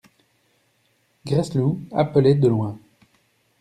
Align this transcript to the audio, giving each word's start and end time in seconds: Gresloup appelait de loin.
Gresloup 1.27 1.77
appelait 1.91 2.33
de 2.33 2.47
loin. 2.47 2.79